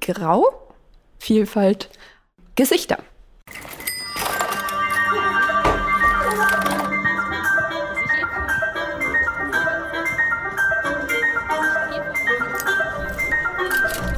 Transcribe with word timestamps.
Grau, 0.00 0.44
Vielfalt, 1.18 1.90
Gesichter. 2.54 2.98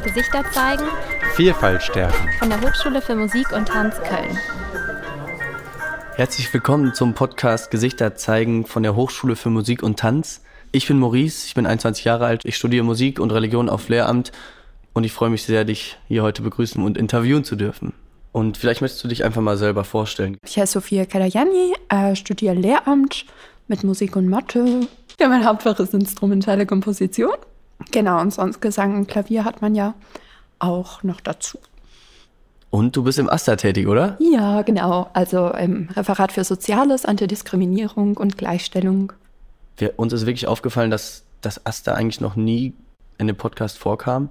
Gesichter 0.04 0.45
zeigen. 0.53 0.85
Vielfalt 1.35 1.83
stärken. 1.83 2.15
Von 2.38 2.51
der 2.51 2.60
Hochschule 2.60 3.01
für 3.01 3.15
Musik 3.15 3.51
und 3.53 3.67
Tanz 3.67 3.96
Köln. 4.03 4.38
Herzlich 6.17 6.53
willkommen 6.53 6.92
zum 6.92 7.15
Podcast 7.15 7.71
Gesichter 7.71 8.15
zeigen 8.17 8.67
von 8.67 8.83
der 8.83 8.96
Hochschule 8.96 9.35
für 9.35 9.49
Musik 9.49 9.83
und 9.83 9.99
Tanz. 9.99 10.42
Ich 10.72 10.88
bin 10.88 10.99
Maurice, 10.99 11.46
ich 11.46 11.54
bin 11.54 11.65
21 11.65 12.04
Jahre 12.04 12.26
alt, 12.26 12.44
ich 12.44 12.56
studiere 12.56 12.85
Musik 12.85 13.19
und 13.19 13.31
Religion 13.31 13.71
auf 13.71 13.88
Lehramt 13.88 14.31
und 14.95 15.04
ich 15.04 15.13
freue 15.13 15.31
mich 15.31 15.42
sehr, 15.42 15.65
dich 15.65 15.99
hier 16.09 16.23
heute 16.23 16.42
begrüßen 16.42 16.83
und 16.83 16.97
interviewen 16.97 17.45
zu 17.45 17.56
dürfen. 17.56 17.92
Und 18.32 18.56
vielleicht 18.56 18.80
möchtest 18.80 19.05
du 19.05 19.09
dich 19.09 19.24
einfach 19.24 19.42
mal 19.42 19.56
selber 19.56 19.84
vorstellen. 19.84 20.38
Ich 20.45 20.59
heiße 20.59 20.73
Sophia 20.73 21.05
Kadajani, 21.05 21.74
äh, 21.88 22.16
studiere 22.16 22.55
Lehramt 22.55 23.27
mit 23.68 23.84
Musik 23.84 24.16
und 24.16 24.28
Mathe. 24.28 24.87
Ja, 25.20 25.28
mein 25.28 25.45
Hauptfach 25.45 25.78
ist 25.78 25.95
instrumentale 25.95 26.66
Komposition. 26.66 27.34
Genau, 27.92 28.20
und 28.20 28.32
sonst 28.32 28.60
Gesang 28.60 28.96
und 28.96 29.09
Klavier 29.09 29.45
hat 29.45 29.62
man 29.62 29.74
ja 29.74 29.95
auch 30.59 31.02
noch 31.02 31.20
dazu. 31.20 31.59
Und 32.70 32.96
du 32.96 33.04
bist 33.04 33.20
im 33.20 33.29
AStA 33.29 33.54
tätig, 33.54 33.87
oder? 33.87 34.16
Ja, 34.18 34.62
genau. 34.62 35.09
Also 35.12 35.51
im 35.51 35.88
Referat 35.95 36.32
für 36.32 36.42
Soziales, 36.42 37.04
Antidiskriminierung 37.04 38.16
und 38.16 38.37
Gleichstellung. 38.37 39.12
Wir, 39.76 39.96
uns 39.96 40.12
ist 40.12 40.26
wirklich 40.26 40.48
aufgefallen, 40.48 40.90
dass 40.90 41.24
das 41.40 41.65
AStA 41.66 41.95
eigentlich 41.95 42.20
noch 42.20 42.34
nie 42.34 42.73
in 43.18 43.29
dem 43.29 43.37
Podcast 43.37 43.79
vorkam 43.79 44.29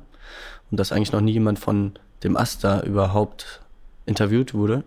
und 0.71 0.79
dass 0.79 0.91
eigentlich 0.91 1.11
noch 1.11 1.21
nie 1.21 1.33
jemand 1.33 1.59
von 1.59 1.93
dem 2.23 2.37
AStA 2.37 2.81
überhaupt 2.81 3.61
interviewt 4.05 4.53
wurde. 4.53 4.83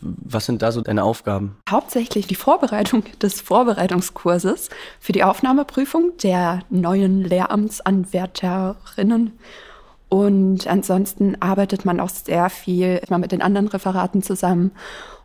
Was 0.00 0.46
sind 0.46 0.62
da 0.62 0.72
so 0.72 0.80
deine 0.80 1.04
Aufgaben? 1.04 1.56
Hauptsächlich 1.70 2.26
die 2.26 2.34
Vorbereitung 2.34 3.04
des 3.20 3.40
Vorbereitungskurses 3.40 4.68
für 4.98 5.12
die 5.12 5.22
Aufnahmeprüfung 5.22 6.16
der 6.22 6.60
neuen 6.70 7.22
Lehramtsanwärterinnen. 7.22 9.38
Und 10.08 10.66
ansonsten 10.66 11.40
arbeitet 11.40 11.84
man 11.84 12.00
auch 12.00 12.08
sehr 12.08 12.50
viel 12.50 13.00
mal 13.08 13.18
mit 13.18 13.30
den 13.30 13.42
anderen 13.42 13.68
Referaten 13.68 14.22
zusammen. 14.22 14.72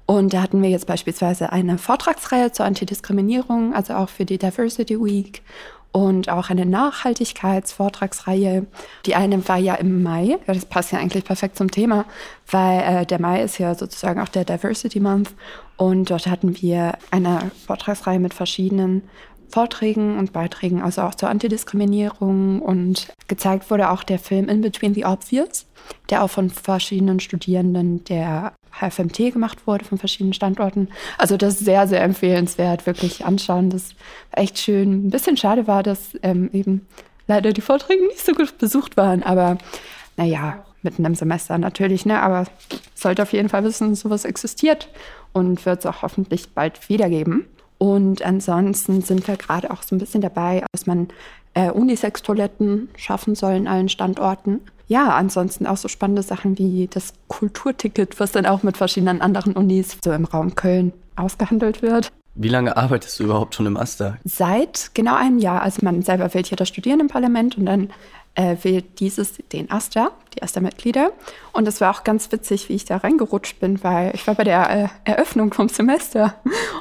Und 0.05 0.33
da 0.33 0.41
hatten 0.41 0.61
wir 0.61 0.69
jetzt 0.69 0.87
beispielsweise 0.87 1.51
eine 1.51 1.77
Vortragsreihe 1.77 2.53
zur 2.53 2.65
Antidiskriminierung, 2.65 3.73
also 3.73 3.95
auch 3.95 4.07
für 4.07 4.23
die 4.23 4.37
Diversity 4.37 4.97
Week 4.97 5.41
und 5.97 6.29
auch 6.29 6.51
eine 6.51 6.67
Nachhaltigkeitsvortragsreihe. 6.67 8.67
Die 9.07 9.15
eine 9.15 9.47
war 9.47 9.57
ja 9.57 9.73
im 9.73 10.03
Mai. 10.03 10.37
Ja, 10.45 10.53
das 10.53 10.65
passt 10.65 10.91
ja 10.91 10.99
eigentlich 10.99 11.25
perfekt 11.25 11.57
zum 11.57 11.71
Thema, 11.71 12.05
weil 12.51 12.81
äh, 12.81 13.03
der 13.07 13.19
Mai 13.19 13.41
ist 13.41 13.57
ja 13.57 13.73
sozusagen 13.73 14.21
auch 14.21 14.27
der 14.27 14.45
Diversity 14.45 14.99
Month. 14.99 15.33
Und 15.75 16.11
dort 16.11 16.27
hatten 16.27 16.61
wir 16.61 16.99
eine 17.09 17.49
Vortragsreihe 17.65 18.19
mit 18.19 18.35
verschiedenen 18.35 19.09
Vorträgen 19.49 20.17
und 20.17 20.33
Beiträgen, 20.33 20.81
also 20.81 21.01
auch 21.01 21.15
zur 21.15 21.29
Antidiskriminierung. 21.29 22.61
Und 22.61 23.07
gezeigt 23.27 23.69
wurde 23.69 23.89
auch 23.89 24.03
der 24.03 24.19
Film 24.19 24.49
In 24.49 24.61
Between 24.61 24.93
the 24.93 25.05
Obvious, 25.05 25.65
der 26.09 26.23
auch 26.23 26.29
von 26.29 26.49
verschiedenen 26.49 27.19
Studierenden 27.19 28.03
der 28.05 28.53
HFMT 28.79 29.33
gemacht 29.33 29.65
wurde, 29.65 29.85
von 29.85 29.97
verschiedenen 29.97 30.33
Standorten. 30.33 30.89
Also 31.17 31.37
das 31.37 31.55
ist 31.55 31.65
sehr, 31.65 31.87
sehr 31.87 32.03
empfehlenswert, 32.03 32.85
wirklich 32.85 33.25
anschauen. 33.25 33.69
Das 33.69 33.95
war 34.31 34.43
echt 34.43 34.59
schön. 34.59 35.07
Ein 35.07 35.09
bisschen 35.09 35.37
schade 35.37 35.67
war, 35.67 35.83
dass 35.83 36.17
ähm, 36.21 36.49
eben 36.53 36.85
leider 37.27 37.53
die 37.53 37.61
Vorträge 37.61 38.05
nicht 38.07 38.25
so 38.25 38.33
gut 38.33 38.57
besucht 38.57 38.97
waren, 38.97 39.23
aber 39.23 39.57
naja, 40.15 40.65
mitten 40.81 41.05
im 41.05 41.15
Semester 41.15 41.57
natürlich, 41.57 42.05
ne? 42.05 42.21
Aber 42.21 42.45
sollte 42.95 43.23
auf 43.23 43.33
jeden 43.33 43.49
Fall 43.49 43.63
wissen, 43.63 43.95
sowas 43.95 44.25
existiert 44.25 44.89
und 45.33 45.65
wird 45.65 45.79
es 45.79 45.85
auch 45.85 46.01
hoffentlich 46.01 46.49
bald 46.53 46.89
wiedergeben. 46.89 47.45
Und 47.77 48.23
ansonsten 48.23 49.01
sind 49.01 49.27
wir 49.27 49.37
gerade 49.37 49.71
auch 49.71 49.83
so 49.83 49.95
ein 49.95 49.99
bisschen 49.99 50.21
dabei, 50.21 50.63
dass 50.71 50.87
man 50.87 51.09
äh, 51.53 51.71
Unisex-Toiletten 51.71 52.89
schaffen 52.95 53.35
soll 53.35 53.53
in 53.53 53.67
allen 53.67 53.89
Standorten. 53.89 54.61
Ja, 54.87 55.09
ansonsten 55.15 55.67
auch 55.67 55.77
so 55.77 55.87
spannende 55.87 56.23
Sachen 56.23 56.57
wie 56.57 56.87
das 56.87 57.13
Kulturticket, 57.27 58.19
was 58.19 58.31
dann 58.31 58.45
auch 58.45 58.63
mit 58.63 58.77
verschiedenen 58.77 59.21
anderen 59.21 59.53
Unis 59.53 59.97
so 60.03 60.11
im 60.11 60.25
Raum 60.25 60.55
Köln 60.55 60.93
ausgehandelt 61.15 61.81
wird. 61.81 62.11
Wie 62.35 62.49
lange 62.49 62.77
arbeitest 62.77 63.19
du 63.19 63.23
überhaupt 63.23 63.55
schon 63.55 63.65
im 63.65 63.77
AStA? 63.77 64.17
Seit 64.23 64.91
genau 64.93 65.15
einem 65.15 65.39
Jahr. 65.39 65.63
Also 65.63 65.79
man 65.83 66.03
selber 66.03 66.33
wählt 66.33 66.47
hier 66.47 66.55
das 66.55 66.67
Studierendenparlament 66.67 67.57
und 67.57 67.65
dann 67.65 67.89
äh, 68.37 68.55
wählt 68.61 68.99
dieses 68.99 69.33
den 69.51 69.69
AStA, 69.71 70.11
die 70.35 70.43
AStA-Mitglieder. 70.43 71.11
Und 71.53 71.67
es 71.67 71.81
war 71.81 71.93
auch 71.93 72.03
ganz 72.03 72.31
witzig, 72.31 72.69
wie 72.69 72.75
ich 72.75 72.85
da 72.85 72.97
reingerutscht 72.97 73.59
bin, 73.59 73.83
weil 73.83 74.13
ich 74.13 74.25
war 74.27 74.35
bei 74.35 74.43
der 74.43 74.69
äh, 74.69 74.87
Eröffnung 75.03 75.53
vom 75.53 75.67
Semester 75.67 76.35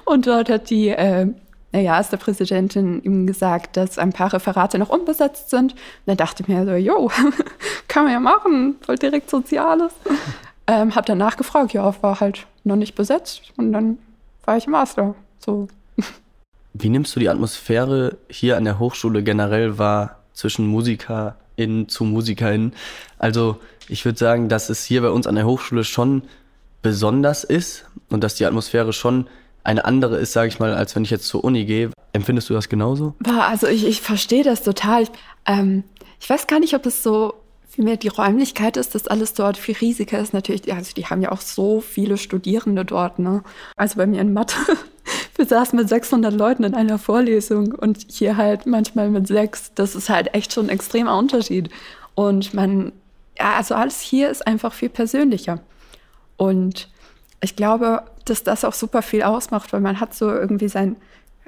und 0.05 0.27
dort 0.27 0.51
hat 0.51 0.71
die 0.71 0.89
äh, 0.89 1.27
naja, 1.73 1.97
AStA-Präsidentin 1.99 3.03
ihm 3.03 3.27
gesagt, 3.27 3.77
dass 3.77 3.99
ein 3.99 4.13
paar 4.13 4.33
Referate 4.33 4.79
noch 4.79 4.89
unbesetzt 4.89 5.51
sind. 5.51 5.73
Und 5.73 5.81
dann 6.07 6.17
dachte 6.17 6.43
ich 6.43 6.49
mir 6.49 6.65
so, 6.65 6.73
jo, 6.75 7.11
kann 7.89 8.05
man 8.05 8.13
ja 8.13 8.21
machen, 8.21 8.77
voll 8.83 8.97
direkt 8.97 9.29
Soziales. 9.29 9.93
ähm, 10.67 10.95
hab 10.95 11.07
dann 11.07 11.19
nachgefragt, 11.19 11.73
ja, 11.73 11.95
war 12.03 12.21
halt 12.21 12.47
noch 12.65 12.77
nicht 12.77 12.95
besetzt 12.95 13.53
und 13.57 13.73
dann 13.73 13.99
war 14.45 14.57
ich 14.57 14.67
im 14.67 14.73
Master. 14.73 15.15
So. 15.39 15.69
Wie 16.73 16.89
nimmst 16.89 17.17
du 17.17 17.21
die 17.21 17.29
Atmosphäre 17.29 18.17
hier 18.29 18.57
an 18.57 18.65
der 18.65 18.79
Hochschule 18.79 19.23
generell 19.23 19.79
wahr 19.79 20.19
zwischen 20.33 20.67
Musiker 20.67 21.37
in 21.57 21.89
zu 21.89 22.05
MusikerInnen. 22.05 22.73
Also 23.19 23.59
ich 23.89 24.05
würde 24.05 24.19
sagen, 24.19 24.49
dass 24.49 24.69
es 24.69 24.85
hier 24.85 25.03
bei 25.03 25.11
uns 25.11 25.27
an 25.27 25.35
der 25.35 25.47
Hochschule 25.47 25.85
schon 25.85 26.23
besonders 26.83 27.45
ist 27.45 27.87
und 28.11 28.23
dass 28.23 28.35
die 28.35 28.47
Atmosphäre 28.47 28.93
schon 28.93 29.27
eine 29.65 29.85
andere 29.85 30.19
ist, 30.19 30.33
sage 30.33 30.49
ich 30.49 30.61
mal, 30.61 30.75
als 30.75 30.95
wenn 30.95 31.03
ich 31.03 31.11
jetzt 31.11 31.27
zur 31.27 31.43
Uni 31.43 31.65
gehe. 31.65 31.91
Empfindest 32.13 32.49
du 32.49 32.55
das 32.55 32.69
genauso? 32.69 33.15
Also 33.41 33.67
ich, 33.67 33.85
ich 33.85 34.01
verstehe 34.01 34.45
das 34.45 34.63
total. 34.63 35.03
Ich, 35.03 35.11
ähm, 35.45 35.83
ich 36.21 36.31
weiß 36.31 36.47
gar 36.47 36.61
nicht, 36.61 36.75
ob 36.75 36.87
es 36.87 37.03
so 37.03 37.35
vielmehr 37.69 37.97
die 37.97 38.09
Räumlichkeit 38.09 38.77
ist, 38.77 38.95
dass 38.95 39.07
alles 39.07 39.35
dort 39.35 39.59
viel 39.59 39.77
riesiger 39.77 40.19
ist. 40.19 40.33
Natürlich, 40.33 40.73
also 40.73 40.95
die 40.95 41.07
haben 41.07 41.21
ja 41.21 41.33
auch 41.33 41.41
so 41.41 41.81
viele 41.81 42.17
Studierende 42.17 42.85
dort. 42.85 43.19
Ne? 43.19 43.43
Also 43.77 43.97
bei 43.97 44.07
mir 44.07 44.21
in 44.21 44.33
Mathe 44.33 44.57
wir 45.37 45.47
saßen 45.47 45.79
mit 45.79 45.89
600 45.89 46.33
Leuten 46.33 46.65
in 46.65 46.75
einer 46.75 46.99
Vorlesung 46.99 47.73
und 47.73 48.07
hier 48.09 48.37
halt 48.37 48.67
manchmal 48.67 49.11
mit 49.11 49.27
sechs. 49.27 49.73
Das 49.75 49.95
ist 49.95 50.09
halt 50.09 50.35
echt 50.35 50.53
schon 50.53 50.67
ein 50.67 50.71
extremer 50.71 51.17
Unterschied. 51.17 51.71
Und 52.15 52.55
man, 52.55 52.93
ja, 53.39 53.55
also 53.57 53.75
alles 53.75 54.01
hier 54.01 54.31
ist 54.31 54.47
einfach 54.47 54.73
viel 54.73 54.89
persönlicher. 54.89 55.61
Und 56.37 56.89
ich 57.41 57.57
glaube, 57.57 58.03
dass 58.25 58.43
das 58.43 58.65
auch 58.65 58.73
super 58.73 59.03
viel 59.03 59.23
ausmacht, 59.23 59.73
weil 59.73 59.81
man 59.81 60.01
hat 60.01 60.15
so 60.15 60.31
irgendwie 60.31 60.69
sein, 60.69 60.97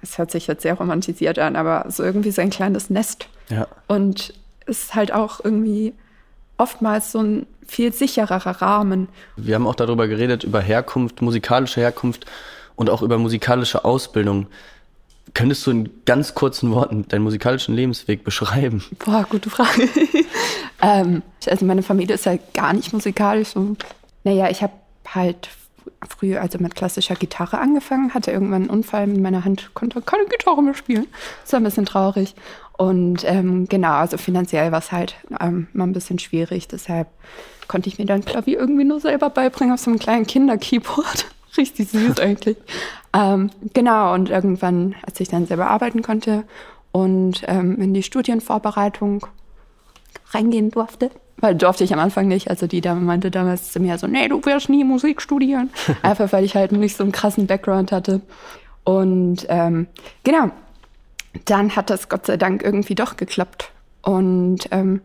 es 0.03 0.19
hört 0.19 0.31
sich 0.31 0.47
jetzt 0.47 0.62
sehr 0.62 0.75
romantisiert 0.75 1.38
an, 1.38 1.56
aber 1.56 1.87
so 1.88 2.04
irgendwie 2.04 2.31
sein 2.31 2.50
kleines 2.50 2.91
Nest. 2.91 3.28
Ja. 3.48 3.66
Und 3.87 4.34
es 4.66 4.81
ist 4.81 4.94
halt 4.94 5.12
auch 5.12 5.41
irgendwie 5.43 5.94
oftmals 6.59 7.12
so 7.12 7.21
ein 7.21 7.47
viel 7.66 7.93
sichererer 7.93 8.62
Rahmen. 8.62 9.09
Wir 9.37 9.54
haben 9.54 9.66
auch 9.66 9.75
darüber 9.75 10.09
geredet, 10.09 10.44
über 10.44 10.60
Herkunft, 10.60 11.22
musikalische 11.22 11.81
Herkunft 11.81 12.27
und 12.78 12.91
auch 12.91 13.03
über 13.03 13.19
musikalische 13.19 13.84
Ausbildung. 13.84 14.47
Könntest 15.34 15.66
du 15.66 15.72
in 15.72 15.91
ganz 16.06 16.34
kurzen 16.34 16.71
Worten 16.71 17.06
deinen 17.09 17.22
musikalischen 17.22 17.75
Lebensweg 17.75 18.22
beschreiben? 18.22 18.84
Boah, 19.05 19.27
gute 19.28 19.50
Frage. 19.50 19.89
ähm, 20.83 21.22
also 21.44 21.66
meine 21.66 21.83
Familie 21.83 22.15
ist 22.15 22.25
halt 22.25 22.55
gar 22.55 22.72
nicht 22.72 22.93
musikalisch. 22.93 23.56
Und, 23.56 23.84
naja, 24.22 24.49
ich 24.49 24.62
habe 24.62 24.72
halt 25.09 25.49
früher 26.09 26.41
also 26.41 26.59
mit 26.59 26.77
klassischer 26.77 27.16
Gitarre 27.16 27.59
angefangen, 27.59 28.15
hatte 28.15 28.31
irgendwann 28.31 28.62
einen 28.62 28.71
Unfall 28.71 29.09
mit 29.09 29.21
meiner 29.21 29.45
Hand, 29.45 29.71
konnte 29.75 30.00
keine 30.00 30.27
Gitarre 30.27 30.62
mehr 30.62 30.75
spielen. 30.75 31.09
Das 31.43 31.53
war 31.53 31.60
ein 31.60 31.65
bisschen 31.65 31.84
traurig. 31.84 32.37
Und 32.77 33.25
ähm, 33.25 33.66
genau, 33.69 33.95
also 33.95 34.19
finanziell 34.19 34.71
war 34.71 34.78
es 34.78 34.93
halt 34.93 35.16
ähm, 35.41 35.66
mal 35.72 35.84
ein 35.84 35.93
bisschen 35.93 36.21
schwierig. 36.21 36.69
Deshalb 36.69 37.09
konnte 37.66 37.89
ich 37.89 37.98
mir 37.98 38.07
dann 38.07 38.25
Klavier 38.25 38.60
irgendwie 38.60 38.84
nur 38.84 39.01
selber 39.01 39.30
beibringen 39.30 39.75
auf 39.75 39.80
so 39.80 39.91
einem 39.91 39.98
kleinen 39.98 40.28
Kinderkeyboard. 40.28 41.27
Richtig 41.56 41.91
süß 41.91 42.21
eigentlich. 42.21 42.56
Ähm, 43.15 43.50
genau, 43.74 44.15
und 44.15 44.30
irgendwann, 44.30 44.95
als 45.03 45.18
ich 45.21 45.28
dann 45.28 45.47
selber 45.47 45.68
arbeiten 45.68 46.03
konnte 46.03 46.45
und 46.92 47.42
ähm, 47.47 47.80
in 47.80 47.95
die 47.95 48.03
Studienvorbereitung 48.03 49.27
reingehen 50.33 50.71
durfte, 50.71 51.10
weil 51.39 51.54
durfte 51.54 51.84
ich 51.84 51.92
am 51.92 52.00
Anfang 52.00 52.28
nicht. 52.28 52.50
Also 52.50 52.66
die 52.66 52.80
Dame 52.80 53.00
meinte 53.00 53.30
damals 53.30 53.72
zu 53.72 53.80
mir 53.80 53.98
so, 53.98 54.06
nee, 54.06 54.28
du 54.28 54.45
wirst 54.45 54.68
nie 54.68 54.84
Musik 54.84 55.22
studieren. 55.22 55.71
Einfach 56.03 56.33
weil 56.33 56.45
ich 56.45 56.54
halt 56.54 56.72
nicht 56.72 56.97
so 56.97 57.03
einen 57.03 57.12
krassen 57.12 57.47
Background 57.47 57.92
hatte. 57.92 58.21
Und 58.84 59.47
ähm, 59.48 59.86
genau, 60.24 60.51
dann 61.44 61.77
hat 61.77 61.91
das 61.91 62.09
Gott 62.09 62.27
sei 62.27 62.36
Dank 62.36 62.62
irgendwie 62.62 62.94
doch 62.94 63.16
geklappt. 63.16 63.71
Und 64.03 64.68
ähm, 64.71 65.01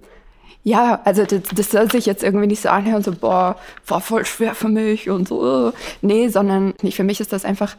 ja, 0.63 1.01
also 1.03 1.25
das, 1.25 1.41
das 1.53 1.71
soll 1.71 1.91
sich 1.91 2.05
jetzt 2.05 2.23
irgendwie 2.23 2.47
nicht 2.47 2.61
so 2.61 2.69
anhören, 2.69 3.03
so, 3.03 3.11
boah, 3.11 3.57
war 3.85 4.01
voll 4.01 4.25
schwer 4.25 4.55
für 4.55 4.69
mich 4.69 5.09
und 5.09 5.27
so. 5.27 5.41
Uh. 5.41 5.71
Nee, 6.01 6.29
sondern 6.29 6.73
für 6.91 7.03
mich 7.03 7.19
ist 7.19 7.33
das 7.33 7.43
einfach 7.43 7.75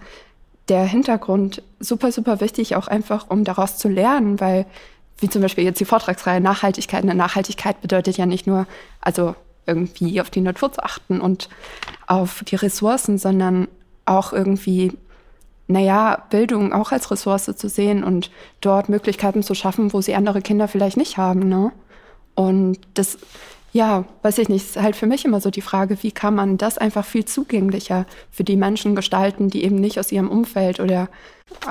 der 0.68 0.84
Hintergrund 0.84 1.62
super, 1.80 2.12
super 2.12 2.40
wichtig, 2.40 2.76
auch 2.76 2.86
einfach, 2.86 3.26
um 3.28 3.44
daraus 3.44 3.78
zu 3.78 3.88
lernen, 3.88 4.40
weil 4.40 4.66
wie 5.18 5.28
zum 5.28 5.42
Beispiel 5.42 5.64
jetzt 5.64 5.80
die 5.80 5.84
Vortragsreihe 5.84 6.40
Nachhaltigkeit. 6.40 7.02
Eine 7.02 7.14
Nachhaltigkeit 7.14 7.80
bedeutet 7.80 8.16
ja 8.16 8.26
nicht 8.26 8.46
nur, 8.46 8.66
also 9.00 9.34
irgendwie 9.66 10.20
auf 10.20 10.28
die 10.28 10.40
Natur 10.40 10.72
zu 10.72 10.82
achten 10.82 11.20
und 11.20 11.48
auf 12.06 12.44
die 12.44 12.56
Ressourcen, 12.56 13.16
sondern 13.16 13.68
auch 14.04 14.32
irgendwie, 14.32 14.92
naja, 15.68 16.24
Bildung 16.30 16.72
auch 16.72 16.92
als 16.92 17.10
Ressource 17.10 17.50
zu 17.56 17.68
sehen 17.68 18.04
und 18.04 18.30
dort 18.60 18.88
Möglichkeiten 18.88 19.42
zu 19.42 19.54
schaffen, 19.54 19.92
wo 19.92 20.00
sie 20.00 20.14
andere 20.14 20.42
Kinder 20.42 20.68
vielleicht 20.68 20.96
nicht 20.96 21.16
haben. 21.16 21.48
Ne? 21.48 21.72
Und 22.34 22.78
das, 22.94 23.18
ja, 23.72 24.04
weiß 24.22 24.38
ich 24.38 24.48
nicht, 24.48 24.64
ist 24.64 24.82
halt 24.82 24.96
für 24.96 25.06
mich 25.06 25.24
immer 25.24 25.40
so 25.40 25.50
die 25.50 25.60
Frage, 25.60 26.02
wie 26.02 26.12
kann 26.12 26.34
man 26.34 26.58
das 26.58 26.78
einfach 26.78 27.04
viel 27.04 27.24
zugänglicher 27.24 28.06
für 28.30 28.44
die 28.44 28.56
Menschen 28.56 28.94
gestalten, 28.94 29.50
die 29.50 29.64
eben 29.64 29.76
nicht 29.76 29.98
aus 29.98 30.12
ihrem 30.12 30.30
Umfeld 30.30 30.80
oder 30.80 31.08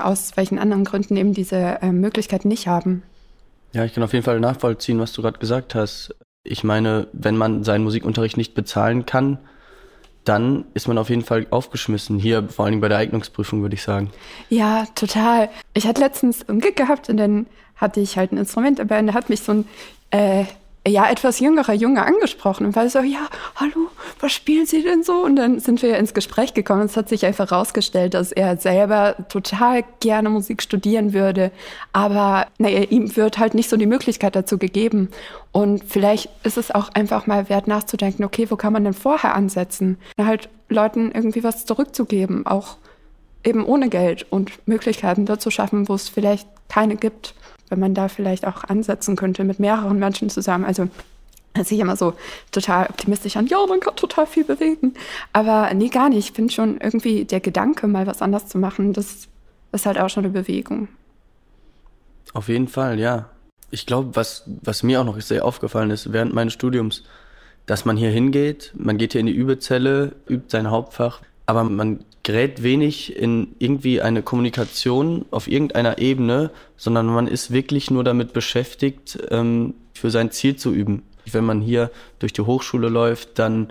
aus 0.02 0.36
welchen 0.36 0.58
anderen 0.58 0.84
Gründen 0.84 1.16
eben 1.16 1.34
diese 1.34 1.56
äh, 1.56 1.92
Möglichkeit 1.92 2.44
nicht 2.44 2.68
haben. 2.68 3.02
Ja, 3.72 3.84
ich 3.84 3.92
kann 3.92 4.04
auf 4.04 4.12
jeden 4.12 4.24
Fall 4.24 4.40
nachvollziehen, 4.40 5.00
was 5.00 5.12
du 5.12 5.22
gerade 5.22 5.38
gesagt 5.38 5.74
hast. 5.74 6.14
Ich 6.44 6.62
meine, 6.62 7.08
wenn 7.12 7.36
man 7.36 7.64
seinen 7.64 7.84
Musikunterricht 7.84 8.36
nicht 8.36 8.54
bezahlen 8.54 9.04
kann, 9.04 9.38
dann 10.24 10.64
ist 10.74 10.88
man 10.88 10.96
auf 10.96 11.10
jeden 11.10 11.24
Fall 11.24 11.46
aufgeschmissen. 11.50 12.18
Hier 12.18 12.48
vor 12.48 12.64
allen 12.64 12.72
Dingen 12.72 12.80
bei 12.80 12.88
der 12.88 12.98
Eignungsprüfung, 12.98 13.62
würde 13.62 13.74
ich 13.74 13.82
sagen. 13.82 14.10
Ja, 14.48 14.86
total. 14.94 15.50
Ich 15.74 15.86
hatte 15.86 16.00
letztens 16.00 16.48
einen 16.48 16.60
Gig 16.60 16.76
gehabt 16.76 17.10
und 17.10 17.18
dann 17.18 17.46
hatte 17.76 18.00
ich 18.00 18.16
halt 18.16 18.32
ein 18.32 18.38
Instrument 18.38 18.78
dabei 18.78 19.00
und 19.00 19.08
da 19.08 19.14
hat 19.14 19.28
mich 19.28 19.40
so 19.40 19.52
ein 19.52 19.68
äh, 20.14 20.44
ja, 20.86 21.10
etwas 21.10 21.40
jüngerer 21.40 21.72
Junge 21.72 22.04
angesprochen 22.04 22.66
und 22.66 22.76
war 22.76 22.88
so, 22.90 23.00
ja, 23.00 23.26
hallo, 23.56 23.88
was 24.20 24.32
spielen 24.32 24.66
Sie 24.66 24.82
denn 24.82 25.02
so? 25.02 25.14
Und 25.14 25.36
dann 25.36 25.58
sind 25.58 25.80
wir 25.80 25.96
ins 25.96 26.12
Gespräch 26.12 26.52
gekommen 26.52 26.82
und 26.82 26.90
es 26.90 26.96
hat 26.96 27.08
sich 27.08 27.24
einfach 27.24 27.50
herausgestellt, 27.50 28.12
dass 28.12 28.32
er 28.32 28.58
selber 28.58 29.16
total 29.30 29.82
gerne 30.00 30.28
Musik 30.28 30.62
studieren 30.62 31.14
würde, 31.14 31.50
aber 31.94 32.46
naja, 32.58 32.82
ihm 32.82 33.16
wird 33.16 33.38
halt 33.38 33.54
nicht 33.54 33.70
so 33.70 33.78
die 33.78 33.86
Möglichkeit 33.86 34.36
dazu 34.36 34.58
gegeben. 34.58 35.08
Und 35.52 35.82
vielleicht 35.84 36.28
ist 36.44 36.58
es 36.58 36.70
auch 36.70 36.90
einfach 36.90 37.26
mal 37.26 37.48
wert 37.48 37.66
nachzudenken, 37.66 38.22
okay, 38.22 38.50
wo 38.50 38.56
kann 38.56 38.74
man 38.74 38.84
denn 38.84 38.92
vorher 38.92 39.34
ansetzen? 39.34 39.96
Halt 40.18 40.50
Leuten 40.68 41.10
irgendwie 41.12 41.42
was 41.42 41.64
zurückzugeben, 41.64 42.46
auch 42.46 42.76
eben 43.42 43.64
ohne 43.64 43.88
Geld 43.88 44.26
und 44.30 44.52
Möglichkeiten 44.68 45.24
dort 45.24 45.40
zu 45.40 45.50
schaffen, 45.50 45.88
wo 45.88 45.94
es 45.94 46.08
vielleicht 46.08 46.46
keine 46.68 46.96
gibt 46.96 47.34
wenn 47.68 47.80
man 47.80 47.94
da 47.94 48.08
vielleicht 48.08 48.46
auch 48.46 48.64
ansetzen 48.64 49.16
könnte 49.16 49.44
mit 49.44 49.58
mehreren 49.58 49.98
Menschen 49.98 50.30
zusammen. 50.30 50.64
Also 50.64 50.88
hört 51.54 51.66
sich 51.66 51.78
immer 51.78 51.96
so 51.96 52.14
total 52.50 52.86
optimistisch 52.86 53.36
an, 53.36 53.46
ja, 53.46 53.64
man 53.66 53.80
kann 53.80 53.96
total 53.96 54.26
viel 54.26 54.44
bewegen. 54.44 54.94
Aber 55.32 55.72
nee, 55.74 55.88
gar 55.88 56.08
nicht. 56.08 56.30
Ich 56.30 56.32
finde 56.32 56.52
schon 56.52 56.78
irgendwie 56.80 57.24
der 57.24 57.40
Gedanke, 57.40 57.86
mal 57.86 58.06
was 58.06 58.22
anders 58.22 58.48
zu 58.48 58.58
machen, 58.58 58.92
das 58.92 59.28
ist 59.72 59.86
halt 59.86 59.98
auch 59.98 60.08
schon 60.08 60.24
eine 60.24 60.32
Bewegung. 60.32 60.88
Auf 62.32 62.48
jeden 62.48 62.68
Fall, 62.68 62.98
ja. 62.98 63.30
Ich 63.70 63.86
glaube, 63.86 64.14
was, 64.14 64.44
was 64.46 64.82
mir 64.82 65.00
auch 65.00 65.04
noch 65.04 65.20
sehr 65.20 65.44
aufgefallen 65.44 65.90
ist 65.90 66.12
während 66.12 66.34
meines 66.34 66.52
Studiums, 66.52 67.04
dass 67.66 67.84
man 67.84 67.96
hier 67.96 68.10
hingeht, 68.10 68.72
man 68.76 68.98
geht 68.98 69.12
hier 69.12 69.20
in 69.20 69.26
die 69.26 69.32
Übezelle, 69.32 70.16
übt 70.28 70.46
sein 70.48 70.70
Hauptfach, 70.70 71.22
aber 71.46 71.64
man 71.64 72.04
gerät 72.24 72.62
wenig 72.62 73.16
in 73.16 73.54
irgendwie 73.58 74.00
eine 74.00 74.22
Kommunikation 74.22 75.26
auf 75.30 75.46
irgendeiner 75.46 75.98
Ebene, 75.98 76.50
sondern 76.76 77.06
man 77.06 77.28
ist 77.28 77.52
wirklich 77.52 77.90
nur 77.90 78.02
damit 78.02 78.32
beschäftigt, 78.32 79.18
ähm, 79.30 79.74
für 79.92 80.10
sein 80.10 80.32
Ziel 80.32 80.56
zu 80.56 80.72
üben. 80.72 81.02
Wenn 81.30 81.44
man 81.44 81.60
hier 81.60 81.90
durch 82.18 82.32
die 82.32 82.42
Hochschule 82.42 82.88
läuft, 82.88 83.38
dann 83.38 83.68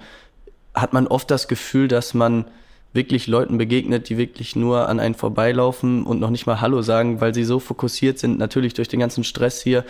hat 0.73 0.94
man 0.94 1.07
oft 1.07 1.29
das 1.29 1.47
Gefühl, 1.47 1.88
dass 1.88 2.13
man 2.13 2.45
wirklich 2.94 3.25
Leuten 3.25 3.57
begegnet, 3.57 4.09
die 4.09 4.17
wirklich 4.17 4.55
nur 4.55 4.88
an 4.88 5.00
einen 5.00 5.15
vorbeilaufen 5.15 6.03
und 6.03 6.19
noch 6.19 6.29
nicht 6.29 6.45
mal 6.45 6.61
Hallo 6.61 6.83
sagen, 6.83 7.21
weil 7.21 7.33
sie 7.33 7.44
so 7.44 7.59
fokussiert 7.59 8.19
sind, 8.19 8.38
natürlich 8.38 8.75
durch 8.75 8.88
den 8.88 9.00
ganzen 9.00 9.23
Stress 9.23 9.61
hier. 9.61 9.83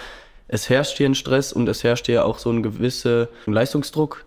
Es 0.47 0.69
herrscht 0.69 0.97
hier 0.97 1.07
ein 1.07 1.15
Stress 1.15 1.51
und 1.51 1.67
es 1.67 1.83
herrscht 1.83 2.05
hier 2.05 2.25
auch 2.25 2.39
so 2.39 2.49
ein 2.49 2.63
gewisser 2.63 3.27
Leistungsdruck. 3.45 4.25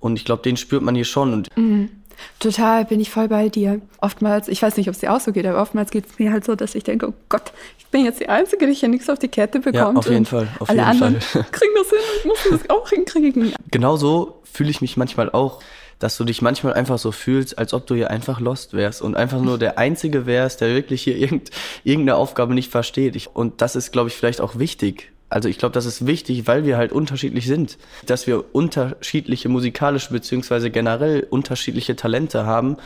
Und 0.00 0.16
ich 0.16 0.24
glaube, 0.24 0.42
den 0.42 0.56
spürt 0.56 0.82
man 0.82 0.94
hier 0.94 1.04
schon. 1.04 1.32
Und 1.32 1.56
mhm. 1.56 1.90
Total, 2.38 2.84
bin 2.84 3.00
ich 3.00 3.10
voll 3.10 3.28
bei 3.28 3.48
dir. 3.48 3.80
Oftmals, 4.00 4.48
ich 4.48 4.62
weiß 4.62 4.76
nicht, 4.76 4.88
ob 4.88 4.94
es 4.94 5.00
dir 5.00 5.12
auch 5.12 5.20
so 5.20 5.32
geht, 5.32 5.46
aber 5.46 5.60
oftmals 5.60 5.90
geht 5.90 6.06
es 6.06 6.18
mir 6.18 6.32
halt 6.32 6.44
so, 6.44 6.54
dass 6.54 6.74
ich 6.74 6.84
denke, 6.84 7.08
oh 7.08 7.14
Gott, 7.28 7.52
ich 7.78 7.86
bin 7.86 8.04
jetzt 8.04 8.20
die 8.20 8.28
Einzige, 8.28 8.66
die 8.66 8.74
hier 8.74 8.88
nichts 8.88 9.08
auf 9.08 9.18
die 9.18 9.28
Kette 9.28 9.60
bekommt. 9.60 9.74
Ja, 9.74 9.92
auf 9.92 10.08
jeden 10.08 10.26
Fall. 10.26 10.48
Auf 10.58 10.68
alle 10.68 10.78
jeden 10.78 10.90
anderen 10.90 11.20
Fall. 11.20 11.44
kriegen 11.52 11.72
das 11.76 11.88
hin, 11.90 11.98
ich 12.18 12.24
muss 12.24 12.38
das 12.50 12.70
auch 12.70 12.88
hinkriegen. 12.88 13.54
Genauso 13.70 14.42
fühle 14.44 14.70
ich 14.70 14.80
mich 14.80 14.96
manchmal 14.96 15.30
auch, 15.30 15.60
dass 15.98 16.16
du 16.16 16.24
dich 16.24 16.42
manchmal 16.42 16.74
einfach 16.74 16.98
so 16.98 17.12
fühlst, 17.12 17.58
als 17.58 17.72
ob 17.72 17.86
du 17.86 17.94
hier 17.94 18.10
einfach 18.10 18.40
lost 18.40 18.74
wärst 18.74 19.00
und 19.00 19.16
einfach 19.16 19.40
nur 19.40 19.58
der 19.58 19.78
Einzige 19.78 20.26
wärst, 20.26 20.60
der 20.60 20.74
wirklich 20.74 21.02
hier 21.02 21.16
irgend, 21.16 21.50
irgendeine 21.84 22.16
Aufgabe 22.16 22.54
nicht 22.54 22.70
versteht. 22.70 23.28
Und 23.32 23.62
das 23.62 23.76
ist, 23.76 23.92
glaube 23.92 24.08
ich, 24.08 24.14
vielleicht 24.14 24.40
auch 24.40 24.58
wichtig, 24.58 25.12
also 25.36 25.50
ich 25.50 25.58
glaube, 25.58 25.74
das 25.74 25.84
ist 25.84 26.06
wichtig, 26.06 26.46
weil 26.46 26.64
wir 26.64 26.78
halt 26.78 26.92
unterschiedlich 26.92 27.46
sind, 27.46 27.76
dass 28.06 28.26
wir 28.26 28.54
unterschiedliche 28.54 29.50
musikalische 29.50 30.10
beziehungsweise 30.10 30.70
generell 30.70 31.26
unterschiedliche 31.28 31.94
Talente 31.94 32.46
haben 32.46 32.78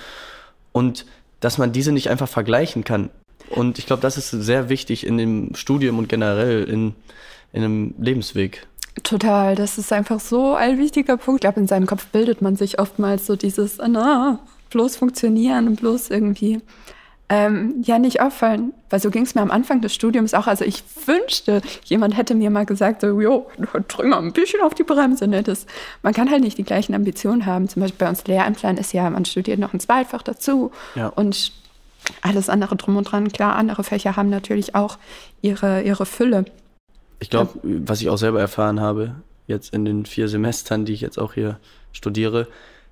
und 0.72 1.06
dass 1.38 1.58
man 1.58 1.70
diese 1.70 1.92
nicht 1.92 2.10
einfach 2.10 2.28
vergleichen 2.28 2.82
kann. 2.82 3.08
Und 3.50 3.78
ich 3.78 3.86
glaube, 3.86 4.02
das 4.02 4.16
ist 4.16 4.30
sehr 4.30 4.68
wichtig 4.68 5.06
in 5.06 5.16
dem 5.16 5.54
Studium 5.54 5.98
und 5.98 6.08
generell 6.08 6.64
in, 6.64 6.96
in 7.52 7.62
einem 7.62 7.94
Lebensweg. 8.00 8.66
Total, 9.04 9.54
das 9.54 9.78
ist 9.78 9.92
einfach 9.92 10.18
so 10.18 10.56
ein 10.56 10.76
wichtiger 10.76 11.18
Punkt. 11.18 11.38
Ich 11.38 11.42
glaube, 11.42 11.60
in 11.60 11.68
seinem 11.68 11.86
Kopf 11.86 12.08
bildet 12.08 12.42
man 12.42 12.56
sich 12.56 12.80
oftmals 12.80 13.26
so 13.26 13.36
dieses, 13.36 13.78
na, 13.78 14.40
bloß 14.70 14.96
funktionieren 14.96 15.68
und 15.68 15.76
bloß 15.76 16.10
irgendwie 16.10 16.58
ähm, 17.30 17.76
ja 17.82 17.98
nicht 17.98 18.20
auffallen. 18.20 18.74
Weil 18.90 19.00
so 19.00 19.10
ging 19.10 19.22
es 19.22 19.36
mir 19.36 19.40
am 19.40 19.52
Anfang 19.52 19.80
des 19.80 19.94
Studiums 19.94 20.34
auch. 20.34 20.48
Also 20.48 20.64
ich 20.64 20.82
wünschte, 21.06 21.62
jemand 21.84 22.16
hätte 22.16 22.34
mir 22.34 22.50
mal 22.50 22.66
gesagt, 22.66 23.02
so, 23.02 23.20
jo, 23.20 23.46
drück 23.88 24.06
mal 24.06 24.18
ein 24.18 24.32
bisschen 24.32 24.60
auf 24.60 24.74
die 24.74 24.82
Bremse. 24.82 25.28
Ne? 25.28 25.44
Das, 25.44 25.64
man 26.02 26.12
kann 26.12 26.28
halt 26.28 26.42
nicht 26.42 26.58
die 26.58 26.64
gleichen 26.64 26.92
Ambitionen 26.92 27.46
haben. 27.46 27.68
Zum 27.68 27.82
Beispiel 27.82 28.04
bei 28.04 28.10
uns 28.10 28.26
Lehrämtlern 28.26 28.76
ist 28.76 28.92
ja, 28.92 29.08
man 29.08 29.24
studiert 29.24 29.60
noch 29.60 29.72
ein 29.72 29.80
Zweitfach 29.80 30.22
dazu. 30.22 30.72
Ja. 30.96 31.06
Und 31.06 31.52
alles 32.20 32.48
andere 32.48 32.74
drum 32.74 32.96
und 32.96 33.04
dran. 33.04 33.30
Klar, 33.30 33.54
andere 33.54 33.84
Fächer 33.84 34.16
haben 34.16 34.28
natürlich 34.28 34.74
auch 34.74 34.98
ihre, 35.40 35.82
ihre 35.82 36.06
Fülle. 36.06 36.46
Ich 37.20 37.30
glaube, 37.30 37.60
was 37.62 38.00
ich 38.00 38.08
auch 38.08 38.18
selber 38.18 38.40
erfahren 38.40 38.80
habe, 38.80 39.14
jetzt 39.46 39.72
in 39.72 39.84
den 39.84 40.04
vier 40.04 40.26
Semestern, 40.26 40.84
die 40.84 40.94
ich 40.94 41.00
jetzt 41.00 41.18
auch 41.18 41.34
hier 41.34 41.60
studiere, 41.92 42.48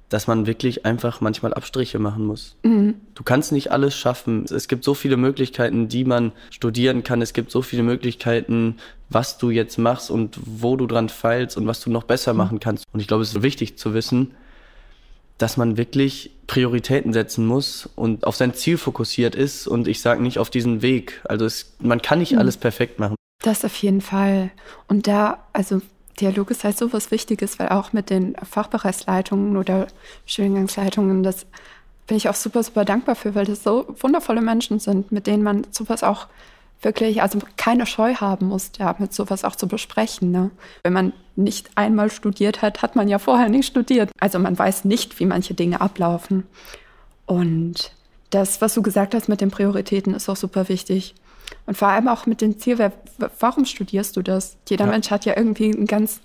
dass 0.09 0.27
man 0.27 0.47
wirklich 0.47 0.87
einfach 0.87 1.21
manchmal 1.21 1.53
Abstriche 1.53 1.99
machen 1.99 2.25
muss. 2.25 2.57
Mhm. 2.63 2.95
Du 3.15 3.23
kannst 3.23 3.53
nicht 3.53 3.71
alles 3.71 3.95
schaffen. 3.95 4.45
Es 4.45 4.69
gibt 4.69 4.85
so 4.85 4.95
viele 4.95 5.17
Möglichkeiten, 5.17 5.89
die 5.89 6.05
man 6.05 6.33
studieren 6.51 7.05
kann. 7.05 7.21
Es 7.21 7.33
gibt 7.33 7.51
so 7.51 7.63
viele 7.63 7.83
Möglichkeiten, 7.83 8.77
was 9.11 9.39
du 9.39 9.51
jetzt 9.51 9.79
machst 9.79 10.11
und 10.11 10.39
wo 10.45 10.77
du 10.77 10.87
dran 10.87 11.09
feilst 11.09 11.57
und 11.57 11.67
was 11.67 11.81
du 11.81 11.91
noch 11.91 12.05
besser 12.05 12.33
mhm. 12.33 12.39
machen 12.39 12.61
kannst. 12.61 12.85
Und 12.93 13.01
ich 13.01 13.07
glaube, 13.07 13.23
es 13.23 13.35
ist 13.35 13.43
wichtig 13.43 13.77
zu 13.77 13.93
wissen, 13.95 14.33
dass 15.37 15.57
man 15.57 15.77
wirklich 15.77 16.33
Prioritäten 16.47 17.13
setzen 17.13 17.47
muss 17.47 17.89
und 17.95 18.27
auf 18.27 18.35
sein 18.35 18.55
Ziel 18.55 18.77
fokussiert 18.77 19.35
ist 19.35 19.69
und 19.69 19.87
ich 19.87 20.01
sage 20.01 20.23
nicht 20.23 20.39
auf 20.39 20.51
diesen 20.51 20.83
Weg. 20.83 21.21
Also 21.25 21.45
es, 21.45 21.77
man 21.81 22.03
kann 22.03 22.19
nicht 22.19 22.33
mhm. 22.33 22.39
alles 22.39 22.57
perfekt 22.57 22.99
machen. 22.99 23.15
Das 23.43 23.65
auf 23.65 23.77
jeden 23.77 24.01
Fall. 24.01 24.51
Und 24.89 25.07
da, 25.07 25.47
also 25.53 25.81
Dialog 26.21 26.51
ist 26.51 26.65
halt 26.65 26.77
so 26.77 26.93
was 26.93 27.11
Wichtiges, 27.11 27.59
weil 27.59 27.69
auch 27.69 27.93
mit 27.93 28.11
den 28.11 28.35
Fachbereichsleitungen 28.37 29.57
oder 29.57 29.87
Studiengangsleitungen, 30.27 31.23
das 31.23 31.47
bin 32.07 32.17
ich 32.17 32.29
auch 32.29 32.35
super, 32.35 32.63
super 32.63 32.85
dankbar 32.85 33.15
für, 33.15 33.35
weil 33.35 33.45
das 33.45 33.63
so 33.63 33.87
wundervolle 34.01 34.41
Menschen 34.41 34.79
sind, 34.81 35.13
mit 35.13 35.27
denen 35.27 35.43
man 35.43 35.67
sowas 35.71 36.03
auch 36.03 36.27
wirklich, 36.81 37.23
also 37.23 37.39
keine 37.57 37.87
Scheu 37.87 38.15
haben 38.15 38.47
muss, 38.47 38.71
ja, 38.79 38.95
mit 38.99 39.13
sowas 39.13 39.45
auch 39.45 39.57
zu 39.57 39.69
besprechen. 39.69 40.31
Ne? 40.31 40.51
Wenn 40.83 40.93
man 40.93 41.13
nicht 41.37 41.71
einmal 41.75 42.11
studiert 42.11 42.63
hat, 42.63 42.83
hat 42.83 42.97
man 42.97 43.09
ja 43.09 43.19
vorher 43.19 43.49
nicht 43.49 43.67
studiert. 43.67 44.11
Also 44.19 44.39
man 44.39 44.59
weiß 44.59 44.85
nicht, 44.85 45.19
wie 45.21 45.27
manche 45.27 45.55
Dinge 45.55 45.81
ablaufen. 45.81 46.45
Und 47.27 47.93
das, 48.31 48.61
was 48.61 48.75
du 48.75 48.83
gesagt 48.83 49.15
hast 49.15 49.29
mit 49.29 49.41
den 49.41 49.51
Prioritäten, 49.51 50.15
ist 50.15 50.29
auch 50.29 50.37
super 50.37 50.69
wichtig. 50.69 51.15
Und 51.67 51.77
vor 51.77 51.89
allem 51.89 52.09
auch 52.09 52.27
mit 52.27 52.41
dem 52.41 52.59
Ziel, 52.59 52.93
warum 53.41 53.65
studierst 53.65 54.17
du 54.17 54.23
das? 54.23 54.57
Jeder 54.69 54.87
ja. 54.87 54.91
Mensch 54.91 55.11
hat 55.11 55.25
ja 55.25 55.37
irgendwie 55.37 55.71
ein 55.71 55.87
ganz, 55.87 56.21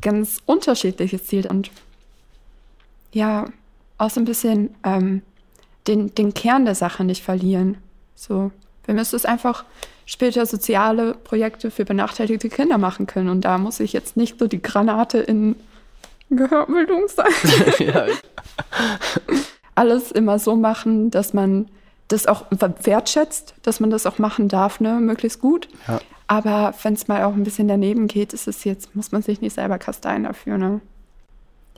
ganz 0.00 0.38
unterschiedliches 0.46 1.26
Ziel. 1.26 1.46
Und 1.46 1.70
ja, 3.12 3.46
auch 3.98 4.10
so 4.10 4.20
ein 4.20 4.24
bisschen 4.24 4.74
ähm, 4.84 5.22
den, 5.86 6.14
den 6.14 6.34
Kern 6.34 6.64
der 6.64 6.74
Sache 6.74 7.04
nicht 7.04 7.22
verlieren. 7.22 7.78
So, 8.14 8.50
wir 8.84 8.94
müssen 8.94 9.16
es 9.16 9.24
einfach 9.24 9.64
später 10.06 10.44
soziale 10.46 11.14
Projekte 11.14 11.70
für 11.70 11.84
benachteiligte 11.84 12.48
Kinder 12.48 12.78
machen 12.78 13.06
können. 13.06 13.28
Und 13.28 13.42
da 13.42 13.58
muss 13.58 13.80
ich 13.80 13.92
jetzt 13.92 14.16
nicht 14.16 14.38
so 14.38 14.46
die 14.46 14.60
Granate 14.60 15.18
in 15.18 15.56
Gehörbildung 16.30 17.08
sein. 17.08 17.32
ja. 17.78 18.06
Alles 19.74 20.10
immer 20.10 20.38
so 20.38 20.56
machen, 20.56 21.10
dass 21.10 21.32
man 21.32 21.68
das 22.12 22.26
auch 22.26 22.46
wertschätzt, 22.50 23.54
dass 23.62 23.80
man 23.80 23.90
das 23.90 24.06
auch 24.06 24.18
machen 24.18 24.48
darf, 24.48 24.80
ne, 24.80 25.00
möglichst 25.00 25.40
gut. 25.40 25.68
Ja. 25.86 26.00
Aber 26.26 26.74
wenn 26.82 26.94
es 26.94 27.08
mal 27.08 27.24
auch 27.24 27.34
ein 27.34 27.44
bisschen 27.44 27.68
daneben 27.68 28.06
geht, 28.08 28.32
ist 28.32 28.46
es 28.46 28.64
jetzt, 28.64 28.94
muss 28.94 29.12
man 29.12 29.22
sich 29.22 29.40
nicht 29.40 29.54
selber 29.54 29.78
kasteien 29.78 30.24
dafür, 30.24 30.58
ne? 30.58 30.80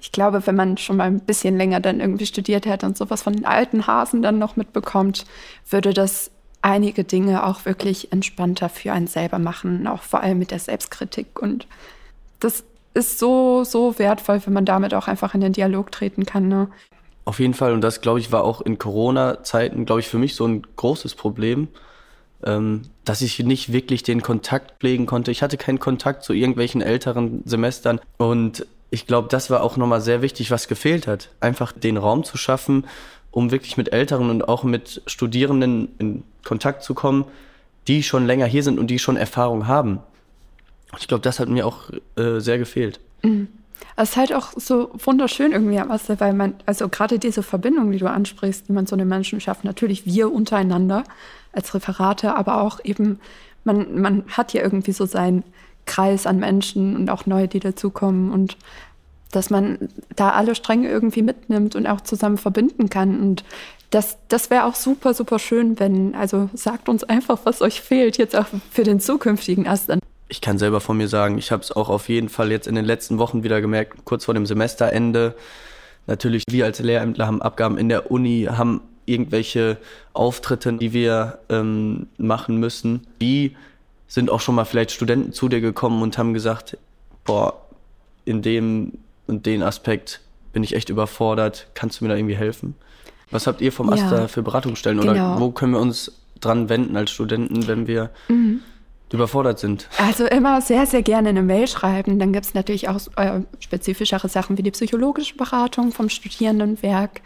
Ich 0.01 0.11
glaube, 0.11 0.45
wenn 0.47 0.57
man 0.57 0.79
schon 0.79 0.97
mal 0.97 1.05
ein 1.05 1.21
bisschen 1.21 1.57
länger 1.57 1.79
dann 1.79 2.01
irgendwie 2.01 2.27
studiert 2.27 2.67
hat 2.67 2.83
und 2.83 2.99
sowas 2.99 3.23
von 3.23 3.35
den 3.35 3.45
alten 3.45 3.87
Hasen 3.87 4.21
dann 4.21 4.37
noch 4.37 4.57
mitbekommt, 4.57 5.25
würde 5.71 5.95
das 5.95 6.33
einige 6.61 7.05
Dinge 7.05 7.47
auch 7.47 7.65
wirklich 7.67 8.11
entspannter 8.11 8.69
für 8.69 8.93
einen 8.93 9.07
selber 9.07 9.39
machen, 9.39 9.87
auch 9.87 10.03
vor 10.03 10.21
allem 10.21 10.39
mit 10.39 10.51
der 10.51 10.59
Selbstkritik. 10.59 11.41
Und 11.41 11.69
das 12.41 12.65
ist 12.95 13.21
so, 13.21 13.63
so 13.65 13.99
wertvoll, 13.99 14.41
wenn 14.45 14.53
man 14.53 14.65
damit 14.65 14.93
auch 14.93 15.07
einfach 15.07 15.35
in 15.35 15.41
den 15.41 15.53
Dialog 15.53 15.93
treten 15.93 16.27
kann. 16.27 16.49
Ne? 16.49 16.69
Auf 17.25 17.39
jeden 17.39 17.55
Fall. 17.55 17.73
Und 17.73 17.83
das, 17.83 18.01
glaube 18.01 18.19
ich, 18.19 18.33
war 18.33 18.45
auch 18.45 18.61
in 18.61 18.79
Corona-Zeiten, 18.79 19.85
glaube 19.85 20.01
ich, 20.01 20.09
für 20.09 20.19
mich 20.19 20.35
so 20.35 20.47
ein 20.47 20.63
großes 20.77 21.15
Problem, 21.15 21.69
ähm, 22.45 22.83
dass 23.05 23.21
ich 23.21 23.39
nicht 23.41 23.73
wirklich 23.73 24.03
den 24.03 24.23
Kontakt 24.23 24.81
pflegen 24.81 25.07
konnte. 25.07 25.31
Ich 25.31 25.43
hatte 25.43 25.57
keinen 25.57 25.79
Kontakt 25.79 26.25
zu 26.25 26.33
irgendwelchen 26.33 26.83
älteren 26.83 27.43
Semestern. 27.45 28.01
Und 28.17 28.67
ich 28.91 29.07
glaube, 29.07 29.29
das 29.29 29.51
war 29.51 29.63
auch 29.63 29.77
nochmal 29.77 30.01
sehr 30.01 30.23
wichtig, 30.23 30.51
was 30.51 30.69
gefehlt 30.69 31.07
hat. 31.07 31.31
Einfach 31.41 31.73
den 31.73 31.97
Raum 31.97 32.25
zu 32.25 32.37
schaffen, 32.37 32.87
um 33.31 33.51
wirklich 33.51 33.77
mit 33.77 33.93
Älteren 33.93 34.29
und 34.29 34.49
auch 34.49 34.65
mit 34.65 35.03
Studierenden 35.07 35.89
in 35.99 36.23
Kontakt 36.45 36.83
zu 36.83 36.95
kommen, 36.95 37.25
die 37.89 38.03
schon 38.03 38.27
länger 38.27 38.47
hier 38.47 38.63
sind 38.63 38.79
und 38.79 38.89
die 38.89 38.99
schon 38.99 39.17
Erfahrung 39.17 39.67
haben. 39.67 40.01
Ich 40.99 41.09
glaube, 41.09 41.23
das 41.23 41.41
hat 41.41 41.49
mir 41.49 41.67
auch 41.67 41.91
äh, 42.17 42.39
sehr 42.39 42.59
gefehlt. 42.59 43.01
Mhm. 43.23 43.49
Es 43.97 44.11
ist 44.11 44.17
halt 44.17 44.35
auch 44.35 44.53
so 44.57 44.91
wunderschön 45.05 45.53
irgendwie 45.53 45.79
am 45.79 45.91
Aster, 45.91 46.19
weil 46.21 46.33
man, 46.33 46.55
also 46.67 46.89
gerade 46.89 47.19
diese 47.19 47.43
Verbindung, 47.43 47.93
die 47.93 47.99
du 47.99 48.09
ansprichst, 48.09 48.69
die 48.69 48.73
man 48.73 48.87
so 48.87 48.97
den 48.97 49.09
Menschen 49.09 49.41
schafft, 49.41 49.65
natürlich 49.65 50.07
wir 50.07 50.33
untereinander 50.33 51.05
als 51.53 51.75
Referate, 51.75 52.35
aber 52.35 52.63
auch 52.63 52.81
eben, 52.85 53.21
man, 53.65 54.01
man 54.01 54.25
hat 54.29 54.53
ja 54.53 54.63
irgendwie 54.63 54.93
so 54.93 55.07
seinen 55.07 55.45
Kreis 55.85 56.27
an 56.27 56.39
Menschen 56.39 56.97
und 56.97 57.11
auch 57.11 57.27
neue, 57.27 57.49
die 57.49 57.61
dazukommen 57.61 58.31
und 58.31 58.57
dass 59.33 59.51
man 59.51 59.89
da 60.15 60.31
alle 60.31 60.55
Stränge 60.55 60.89
irgendwie 60.89 61.23
mitnimmt 61.23 61.75
und 61.75 61.87
auch 61.87 62.03
zusammen 62.03 62.37
verbinden 62.37 62.91
kann. 62.91 63.19
Und 63.21 63.45
das, 63.91 64.19
das 64.29 64.51
wäre 64.51 64.65
auch 64.65 64.75
super, 64.75 65.15
super 65.15 65.39
schön, 65.39 65.81
wenn, 65.81 66.15
also 66.15 66.51
sagt 66.53 66.89
uns 66.89 67.03
einfach, 67.03 67.41
was 67.45 67.63
euch 67.63 67.81
fehlt, 67.81 68.19
jetzt 68.19 68.37
auch 68.37 68.47
für 68.71 68.85
den 68.85 69.01
zukünftigen 69.01 69.67
Astern 69.67 70.01
ich 70.33 70.41
kann 70.41 70.57
selber 70.57 70.81
von 70.81 70.97
mir 70.97 71.09
sagen, 71.09 71.37
ich 71.37 71.53
habe 71.53 71.63
es 71.63 71.73
auch 71.73 71.91
auf 71.91 72.09
jeden 72.09 72.31
Fall 72.31 72.51
jetzt 72.51 72.67
in 72.67 72.75
den 72.75 72.87
letzten 72.87 73.19
Wochen 73.19 73.45
wieder 73.45 73.61
gemerkt, 73.61 74.07
kurz 74.07 74.25
vor 74.25 74.33
dem 74.33 74.47
Semesterende. 74.47 75.35
Natürlich, 76.07 76.45
wir 76.49 76.65
als 76.65 76.79
Lehrämtler 76.79 77.27
haben 77.27 77.43
Abgaben 77.43 77.77
in 77.77 77.91
der 77.91 78.11
Uni, 78.11 78.49
haben 78.51 78.81
irgendwelche 79.05 79.77
Auftritte, 80.15 80.73
die 80.73 80.95
wir 80.95 81.39
ähm, 81.51 82.07
machen 82.17 82.57
müssen. 82.57 83.07
Wie 83.19 83.55
sind 84.09 84.31
auch 84.31 84.41
schon 84.41 84.55
mal 84.55 84.65
vielleicht 84.65 84.93
Studenten 84.93 85.35
zu 85.35 85.51
dir 85.51 85.61
gekommen 85.61 86.03
und 86.03 86.17
haben 86.17 86.33
gesagt, 86.33 86.79
boah, 87.25 87.61
in 88.25 88.41
dem 88.41 88.93
und 89.27 89.45
den 89.45 89.63
Aspekt 89.63 90.23
bin 90.55 90.65
ich 90.65 90.75
echt 90.75 90.89
überfordert, 90.89 91.67
kannst 91.75 92.01
du 92.01 92.05
mir 92.05 92.09
da 92.09 92.17
irgendwie 92.17 92.37
helfen? 92.37 92.75
Was 93.31 93.47
habt 93.47 93.61
ihr 93.61 93.71
vom 93.71 93.95
ja, 93.95 94.03
Aster 94.03 94.29
für 94.29 94.43
Beratungsstellen 94.43 94.99
genau. 94.99 95.13
oder 95.13 95.41
wo 95.41 95.51
können 95.51 95.73
wir 95.73 95.81
uns 95.81 96.11
dran 96.41 96.71
wenden 96.71 96.97
als 96.97 97.11
Studenten, 97.11 97.67
wenn 97.67 97.87
wir 97.87 98.09
mhm 98.29 98.63
überfordert 99.13 99.59
sind? 99.59 99.89
Also 99.99 100.27
immer 100.27 100.61
sehr, 100.61 100.87
sehr 100.87 101.03
gerne 101.03 101.31
eine 101.31 101.43
Mail 101.43 101.67
schreiben. 101.67 102.19
Dann 102.19 102.33
gibt 102.33 102.47
es 102.47 102.55
natürlich 102.55 102.89
auch 102.89 103.01
äh, 103.17 103.41
spezifischere 103.61 104.29
Sachen 104.29 104.59
wie 104.59 104.63
die 104.63 104.71
psychologische 104.71 105.37
Beratung 105.37 105.93
vom 105.93 106.09
Studierendenwerk. 106.09 107.21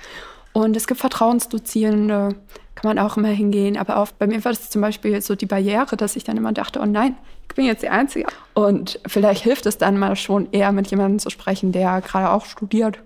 Und 0.52 0.76
es 0.76 0.86
gibt 0.86 1.00
Vertrauensdozierende, 1.00 2.34
kann 2.74 2.96
man 2.96 2.98
auch 2.98 3.16
immer 3.16 3.28
hingehen. 3.28 3.76
Aber 3.76 3.98
auch 3.98 4.08
bei 4.12 4.26
mir 4.26 4.44
war 4.44 4.52
das 4.52 4.70
zum 4.70 4.82
Beispiel 4.82 5.20
so 5.20 5.34
die 5.34 5.46
Barriere, 5.46 5.96
dass 5.96 6.16
ich 6.16 6.24
dann 6.24 6.36
immer 6.36 6.52
dachte, 6.52 6.80
oh 6.80 6.86
nein, 6.86 7.14
ich 7.48 7.54
bin 7.54 7.66
jetzt 7.66 7.82
die 7.82 7.88
Einzige. 7.88 8.26
Und 8.54 8.98
vielleicht 9.06 9.42
hilft 9.42 9.66
es 9.66 9.78
dann 9.78 9.98
mal 9.98 10.16
schon 10.16 10.48
eher 10.52 10.72
mit 10.72 10.90
jemandem 10.90 11.18
zu 11.18 11.30
sprechen, 11.30 11.72
der 11.72 12.00
gerade 12.00 12.30
auch 12.30 12.46
studiert. 12.46 12.98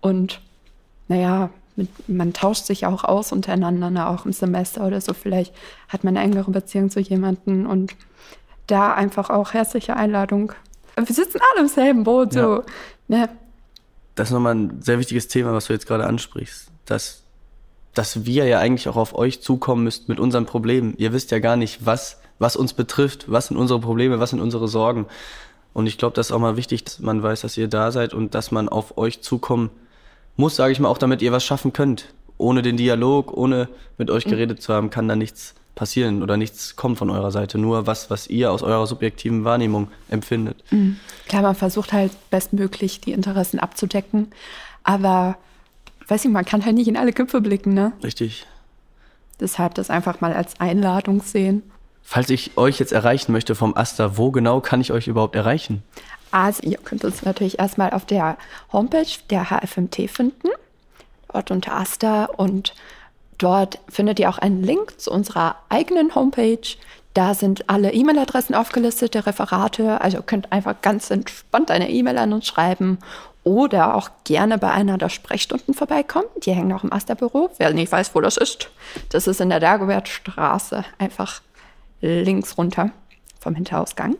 Und 0.00 0.40
naja, 1.08 1.50
mit, 1.78 2.08
man 2.08 2.34
tauscht 2.34 2.64
sich 2.64 2.84
auch 2.84 3.04
aus 3.04 3.32
untereinander, 3.32 3.88
ne, 3.88 4.08
auch 4.08 4.26
im 4.26 4.32
Semester 4.32 4.86
oder 4.86 5.00
so. 5.00 5.14
Vielleicht 5.14 5.54
hat 5.88 6.04
man 6.04 6.16
eine 6.16 6.26
engere 6.26 6.50
Beziehung 6.50 6.90
zu 6.90 7.00
jemandem 7.00 7.66
und 7.66 7.94
da 8.66 8.92
einfach 8.92 9.30
auch 9.30 9.54
herzliche 9.54 9.96
Einladung. 9.96 10.52
Wir 10.96 11.06
sitzen 11.06 11.38
alle 11.52 11.62
im 11.62 11.68
selben 11.68 12.04
Boot, 12.04 12.34
so. 12.34 12.40
Ja. 12.40 12.62
Ne? 13.08 13.28
Das 14.14 14.28
ist 14.28 14.34
nochmal 14.34 14.56
ein 14.56 14.82
sehr 14.82 14.98
wichtiges 14.98 15.28
Thema, 15.28 15.54
was 15.54 15.66
du 15.66 15.72
jetzt 15.72 15.86
gerade 15.86 16.06
ansprichst. 16.06 16.70
Dass, 16.84 17.22
dass 17.94 18.26
wir 18.26 18.44
ja 18.46 18.58
eigentlich 18.58 18.88
auch 18.88 18.96
auf 18.96 19.14
euch 19.14 19.40
zukommen 19.40 19.84
müssten 19.84 20.10
mit 20.10 20.18
unseren 20.20 20.44
Problemen. 20.44 20.94
Ihr 20.98 21.12
wisst 21.12 21.30
ja 21.30 21.38
gar 21.38 21.56
nicht, 21.56 21.86
was, 21.86 22.20
was 22.38 22.56
uns 22.56 22.72
betrifft, 22.72 23.30
was 23.30 23.46
sind 23.46 23.56
unsere 23.56 23.80
Probleme, 23.80 24.18
was 24.18 24.30
sind 24.30 24.40
unsere 24.40 24.68
Sorgen. 24.68 25.06
Und 25.72 25.86
ich 25.86 25.96
glaube, 25.96 26.16
das 26.16 26.26
ist 26.26 26.32
auch 26.32 26.40
mal 26.40 26.56
wichtig, 26.56 26.84
dass 26.84 26.98
man 26.98 27.22
weiß, 27.22 27.42
dass 27.42 27.56
ihr 27.56 27.68
da 27.68 27.92
seid 27.92 28.12
und 28.12 28.34
dass 28.34 28.50
man 28.50 28.68
auf 28.68 28.98
euch 28.98 29.22
zukommen 29.22 29.70
muss, 30.38 30.56
sage 30.56 30.72
ich 30.72 30.80
mal, 30.80 30.88
auch 30.88 30.98
damit 30.98 31.20
ihr 31.20 31.32
was 31.32 31.44
schaffen 31.44 31.72
könnt. 31.72 32.06
Ohne 32.38 32.62
den 32.62 32.76
Dialog, 32.76 33.36
ohne 33.36 33.68
mit 33.98 34.10
euch 34.10 34.24
mhm. 34.24 34.30
geredet 34.30 34.62
zu 34.62 34.72
haben, 34.72 34.90
kann 34.90 35.08
da 35.08 35.16
nichts 35.16 35.54
passieren 35.74 36.22
oder 36.22 36.36
nichts 36.36 36.76
kommt 36.76 36.98
von 36.98 37.10
eurer 37.10 37.30
Seite. 37.30 37.58
Nur 37.58 37.86
was, 37.86 38.08
was 38.10 38.26
ihr 38.28 38.50
aus 38.50 38.62
eurer 38.62 38.86
subjektiven 38.86 39.44
Wahrnehmung 39.44 39.88
empfindet. 40.08 40.62
Mhm. 40.70 40.96
Klar, 41.28 41.42
man 41.42 41.54
versucht 41.54 41.92
halt 41.92 42.12
bestmöglich 42.30 43.00
die 43.00 43.12
Interessen 43.12 43.58
abzudecken, 43.58 44.28
aber 44.84 45.36
weiß 46.06 46.24
ich, 46.24 46.30
man 46.30 46.44
kann 46.44 46.64
halt 46.64 46.76
nicht 46.76 46.88
in 46.88 46.96
alle 46.96 47.12
Köpfe 47.12 47.40
blicken, 47.40 47.74
ne? 47.74 47.92
Richtig. 48.02 48.46
Deshalb 49.40 49.74
das 49.74 49.90
einfach 49.90 50.20
mal 50.20 50.32
als 50.32 50.58
Einladung 50.60 51.22
sehen. 51.22 51.62
Falls 52.02 52.30
ich 52.30 52.56
euch 52.56 52.78
jetzt 52.78 52.92
erreichen 52.92 53.32
möchte 53.32 53.54
vom 53.54 53.76
Asta, 53.76 54.16
wo 54.16 54.30
genau 54.30 54.60
kann 54.60 54.80
ich 54.80 54.92
euch 54.92 55.08
überhaupt 55.08 55.36
erreichen? 55.36 55.82
Also 56.30 56.62
ihr 56.62 56.78
könnt 56.78 57.04
uns 57.04 57.22
natürlich 57.22 57.58
erstmal 57.58 57.90
auf 57.90 58.04
der 58.04 58.36
Homepage 58.72 59.06
der 59.30 59.50
HFMT 59.50 60.10
finden, 60.10 60.48
dort 61.32 61.50
unter 61.50 61.74
Asta 61.74 62.26
und 62.26 62.74
dort 63.38 63.78
findet 63.88 64.18
ihr 64.18 64.28
auch 64.28 64.38
einen 64.38 64.62
Link 64.62 65.00
zu 65.00 65.10
unserer 65.10 65.56
eigenen 65.68 66.14
Homepage. 66.14 66.76
Da 67.14 67.34
sind 67.34 67.68
alle 67.68 67.92
E-Mail-Adressen 67.92 68.54
aufgelistet, 68.54 69.14
der 69.14 69.26
Referate. 69.26 70.00
Also 70.00 70.22
könnt 70.22 70.52
einfach 70.52 70.76
ganz 70.82 71.10
entspannt 71.10 71.70
eine 71.70 71.90
E-Mail 71.90 72.18
an 72.18 72.32
uns 72.32 72.46
schreiben 72.46 72.98
oder 73.44 73.94
auch 73.94 74.10
gerne 74.24 74.58
bei 74.58 74.70
einer 74.70 74.98
der 74.98 75.08
Sprechstunden 75.08 75.72
vorbeikommen. 75.74 76.26
Die 76.44 76.52
hängen 76.52 76.72
auch 76.72 76.84
im 76.84 76.92
Asta-Büro. 76.92 77.50
Wer 77.56 77.72
nicht 77.72 77.90
weiß, 77.90 78.14
wo 78.14 78.20
das 78.20 78.36
ist, 78.36 78.70
das 79.08 79.26
ist 79.26 79.40
in 79.40 79.48
der 79.48 79.60
Dagobertstraße, 79.60 80.84
einfach 80.98 81.40
links 82.00 82.58
runter 82.58 82.90
vom 83.40 83.54
Hinterausgang. 83.54 84.16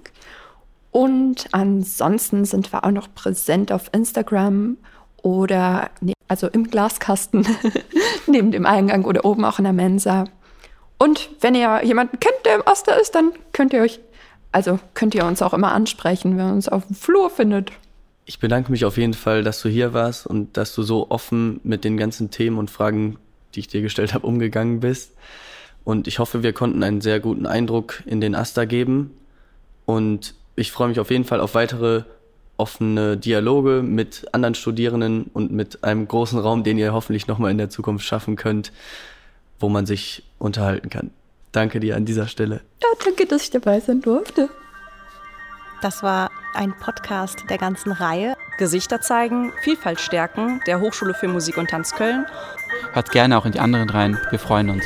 Und 0.91 1.49
ansonsten 1.53 2.45
sind 2.45 2.73
wir 2.73 2.85
auch 2.85 2.91
noch 2.91 3.15
präsent 3.15 3.73
auf 3.73 3.91
Instagram 3.93 4.77
oder 5.23 5.91
ne, 6.01 6.15
also 6.29 6.49
im 6.49 6.71
Glaskasten 6.71 7.47
neben 8.27 8.51
dem 8.51 8.67
Eingang 8.67 9.05
oder 9.05 9.25
oben 9.25 9.45
auch 9.45 9.59
in 9.59 9.65
der 9.65 9.73
Mensa. 9.73 10.25
Und 10.99 11.31
wenn 11.41 11.55
ihr 11.55 11.83
jemanden 11.85 12.19
kennt, 12.21 12.45
der 12.45 12.57
im 12.57 12.63
Oster 12.63 13.01
ist, 13.01 13.15
dann 13.15 13.33
könnt 13.53 13.73
ihr 13.73 13.83
euch, 13.83 14.01
also 14.53 14.79
könnt 14.95 15.15
ihr 15.15 15.25
uns 15.25 15.43
auch 15.43 15.55
immer 15.55 15.73
ansprechen, 15.73 16.37
wenn 16.37 16.49
ihr 16.49 16.53
uns 16.53 16.69
auf 16.69 16.87
dem 16.87 16.97
Flur 16.97 17.31
findet. 17.31 17.73
Ich 18.25 18.41
bedanke 18.41 18.71
mich 18.71 18.85
auf 18.85 18.99
jeden 18.99 19.15
Fall, 19.15 19.43
dass 19.43 19.63
du 19.63 19.69
hier 19.69 19.95
warst 19.95 20.27
und 20.27 20.57
dass 20.57 20.75
du 20.75 20.83
so 20.83 21.11
offen 21.11 21.61
mit 21.63 21.85
den 21.85 21.97
ganzen 21.97 22.31
Themen 22.31 22.59
und 22.59 22.71
Fragen, 22.71 23.17
die 23.55 23.61
ich 23.61 23.69
dir 23.69 23.81
gestellt 23.81 24.13
habe, 24.13 24.27
umgegangen 24.27 24.81
bist. 24.81 25.13
Und 25.85 26.07
ich 26.07 26.19
hoffe, 26.19 26.43
wir 26.43 26.53
konnten 26.53 26.83
einen 26.83 27.01
sehr 27.01 27.21
guten 27.21 27.47
Eindruck 27.47 28.03
in 28.05 28.21
den 28.21 28.35
Aster 28.35 28.67
geben. 28.67 29.15
Und 29.87 30.35
ich 30.59 30.73
freue 30.73 30.89
mich 30.89 31.01
auf 31.01 31.11
jeden 31.11 31.25
Fall 31.25 31.41
auf 31.41 31.55
weitere 31.55 32.03
offene 32.57 33.17
Dialoge 33.17 33.83
mit 33.83 34.27
anderen 34.33 34.55
Studierenden 34.55 35.31
und 35.33 35.53
mit 35.53 35.85
einem 35.85 36.07
großen 36.09 36.39
Raum, 36.39 36.65
den 36.65 36.77
ihr 36.77 36.93
hoffentlich 36.93 37.29
nochmal 37.29 37.53
in 37.53 37.59
der 37.59 37.71
Zukunft 37.71 38.05
schaffen 38.05 38.37
könnt, 38.37 38.73
wo 39.61 39.69
man 39.69 39.87
sich 39.87 40.25
unterhalten 40.39 40.91
kann. 40.91 41.11
Danke 41.53 41.81
dir 41.81 41.97
an 41.97 42.05
dieser 42.05 42.27
Stelle. 42.27 42.61
Ja, 42.83 42.89
danke, 43.05 43.27
dass 43.27 43.45
ich 43.45 43.51
dabei 43.51 43.81
sein 43.81 44.01
durfte. 44.01 44.51
Das 45.81 46.03
war 46.03 46.31
ein 46.55 46.75
Podcast 46.77 47.45
der 47.49 47.59
ganzen 47.59 47.93
Reihe. 47.93 48.37
Gesichter 48.59 49.01
zeigen, 49.01 49.53
Vielfalt 49.63 50.01
stärken, 50.01 50.61
der 50.67 50.81
Hochschule 50.81 51.15
für 51.15 51.29
Musik 51.29 51.57
und 51.57 51.71
Tanz 51.71 51.93
Köln. 51.93 52.27
Hört 52.93 53.13
gerne 53.13 53.39
auch 53.39 53.47
in 53.47 53.53
die 53.53 53.61
anderen 53.61 53.89
rein. 53.89 54.19
Wir 54.31 54.41
freuen 54.41 54.71
uns. 54.71 54.85